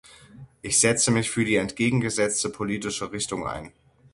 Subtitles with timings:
[0.63, 3.71] Ich setze mich für die entgegengesetzte politische Richtung ein.